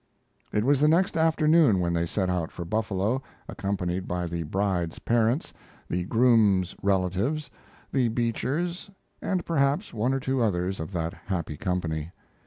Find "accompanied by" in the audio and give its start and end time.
3.47-4.25